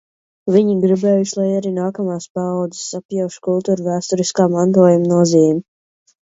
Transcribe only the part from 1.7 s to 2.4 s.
nākamās